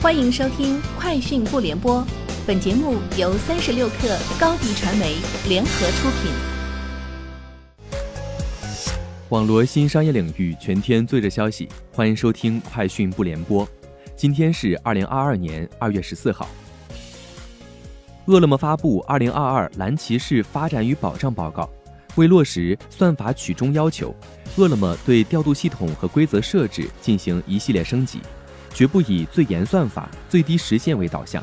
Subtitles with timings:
[0.00, 2.00] 欢迎收听《快讯不联播》，
[2.46, 5.16] 本节目由三十六克高低传媒
[5.48, 6.30] 联合出品。
[9.30, 13.66] 网罗新商业领域全天最热消息，欢迎收听《快讯不联播》。
[14.14, 16.48] 今天是二零二二年二月十四号。
[18.26, 21.64] 饿了么发布《二零二二蓝骑士发展与保障报告》，
[22.14, 24.14] 为落实算法曲中要求，
[24.54, 28.20] 饿了么对调度系统和规则设置进行一系列升级。
[28.72, 31.42] 绝不以最严算法、最低时限为导向，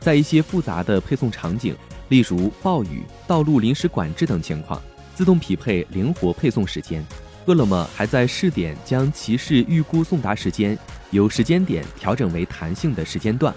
[0.00, 1.74] 在一些复杂的配送场景，
[2.08, 4.80] 例如暴雨、道路临时管制等情况，
[5.14, 7.04] 自动匹配灵活配送时间。
[7.46, 10.78] 饿了么还在试点将骑士预估送达时间
[11.12, 13.54] 由时间点调整为弹性的时间段，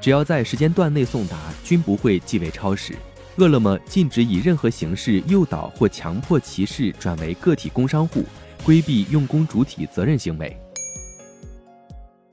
[0.00, 2.96] 只要在时间段内送达，均不会计为超时。
[3.36, 8.24] 饿了么禁止以任何形式诱导或强迫骑士转为个体工商户，
[8.64, 10.60] 规避用工主体责任行为。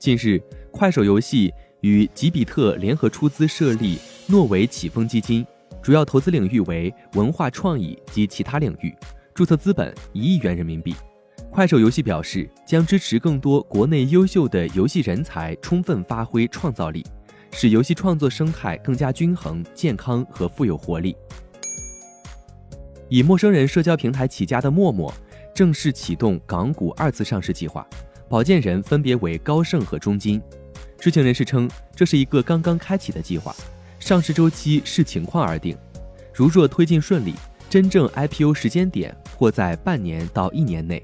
[0.06, 1.52] 近日，快手游戏
[1.82, 5.44] 与吉比特联合出资设立诺维启丰基金，
[5.82, 8.96] 主要投资领域为文化创意及其他领域，
[9.34, 10.94] 注册资本一亿元人民币。
[11.50, 17.04] 快手游戏表示，将支持更多国内优秀的游戏人才充分发挥创造力，
[17.52, 21.18] 使游戏创作生态更加均衡、健康和富有活力。
[23.10, 25.12] 以陌生人社交平台起家的陌陌，
[25.52, 27.84] 正式启动港股二次上市计划。
[28.28, 30.42] 保荐人分别为高盛和中金。
[30.98, 33.56] 知情人士称，这是一个刚刚开启的计划，
[34.00, 35.78] 上市周期视情况而定。
[36.34, 37.34] 如若推进顺利，
[37.70, 41.02] 真正 IPO 时间点或在半年到一年内。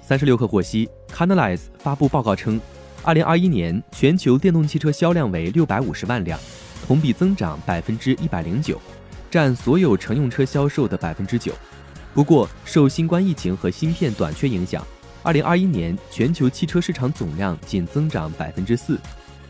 [0.00, 2.60] 三十六氪获悉 c a n a l y z e 发布报告称，
[3.02, 6.38] 二零二一年全球电动汽车销量为六百五十万辆，
[6.86, 8.80] 同比增长百分之一百零九，
[9.30, 11.52] 占所有乘用车销售的百分之九。
[12.14, 14.86] 不过，受新冠疫情和芯片短缺影响。
[15.26, 18.96] 二零二一年全球汽车市场总量仅增长百分之四，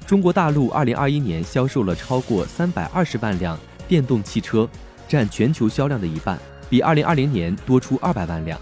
[0.07, 4.67] 中国大陆二零二一年销售了超过三百二十万辆电动汽车，
[5.07, 6.39] 占全球销量的一半，
[6.71, 8.59] 比二零二零年多出二百万辆。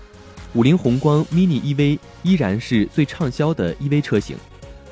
[0.55, 4.37] 五菱宏光 mini EV 依然是最畅销的 EV 车型，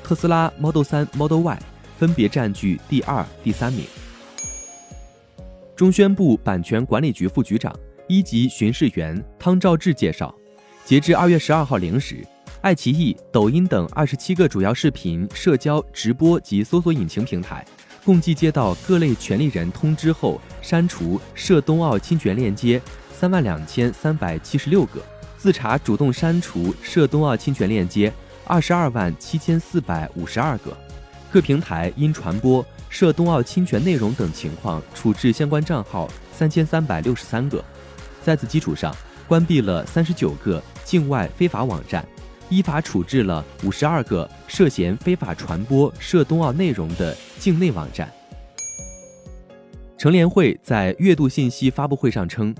[0.01, 1.59] 特斯拉 Model 3、Model Y
[1.97, 3.83] 分别占据第二、第三名。
[5.75, 7.77] 中宣部版权管理局副局长、
[8.07, 10.33] 一级巡视员汤兆志介绍。
[10.85, 12.27] 截至二月十二号零时，
[12.59, 17.65] 爱奇艺、抖音等二十七个主要视频、社交、直播及搜索引擎平台，
[18.03, 22.81] 共计接到各类权利人通知后删除涉冬奥侵权链接
[23.13, 25.01] 三万两千三百七十六个，
[25.37, 28.11] 自查主动删除涉冬奥侵权链接
[28.45, 30.77] 二十二万七千四百五十二个，
[31.31, 37.63] 各平台因传播涉冬奥侵权内容等情况处置相关账号三千三百六十三个，
[38.21, 38.93] 在此基础上
[39.27, 40.61] 关闭了三十九个。
[40.85, 42.05] 境外非法网站，
[42.49, 48.11] 依法处置了五十二个涉嫌非法传播涉冬奥内容的境内网站。
[49.97, 52.53] 乘联会在月度信息发布会上称，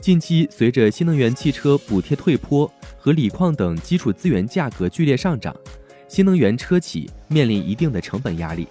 [0.00, 5.56] 近期随着新能源汽车补贴退坡和锂矿等基础资源价格剧烈上涨，
[6.08, 8.66] 新能源车企面临一定的成本压力。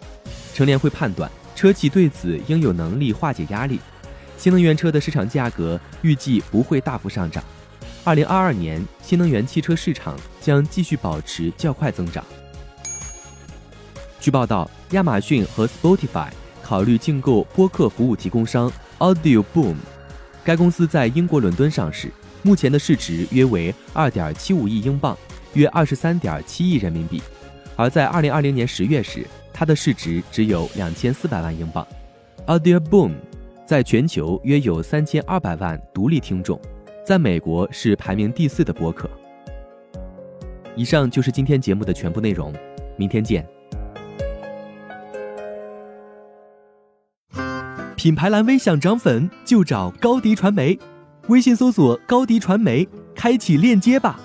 [0.53, 3.79] 乘联会判断，车企对此应有能力化解压力，
[4.37, 7.43] 新能源车的市场价格预计不会大幅上涨。
[8.03, 12.23] 二零二二年，新能源汽车市场将继续保持较快增长。
[14.19, 16.27] 据报道，亚马逊和 Spotify
[16.63, 19.75] 考虑竞购播客服务提供商 Audio Boom。
[20.43, 22.09] 该公司在英国伦敦上市，
[22.43, 25.17] 目前的市值约为二点七五亿英镑，
[25.53, 27.21] 约二十三点七亿人民币。
[27.75, 31.85] 而在二零二零年十月时，它的市值只有两千四百万英镑。
[32.45, 33.11] Audio Boom
[33.67, 36.57] 在全球约有三千二百万独立听众。
[37.03, 39.09] 在美国是排名第四的播客。
[40.73, 42.53] 以上就是今天节目的全部内容，
[42.95, 43.45] 明天见。
[47.97, 50.79] 品牌蓝 V 想涨粉就找高迪传媒，
[51.27, 54.17] 微信搜索高迪传媒，开启链接吧。